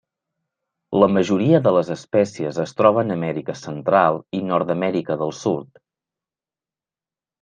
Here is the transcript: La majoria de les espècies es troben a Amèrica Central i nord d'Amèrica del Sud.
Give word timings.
La 1.01 1.09
majoria 1.17 1.59
de 1.67 1.73
les 1.75 1.91
espècies 1.95 2.57
es 2.63 2.73
troben 2.79 3.15
a 3.17 3.17
Amèrica 3.19 3.57
Central 3.65 4.17
i 4.39 4.41
nord 4.49 4.73
d'Amèrica 4.73 5.19
del 5.23 5.35
Sud. 5.45 5.83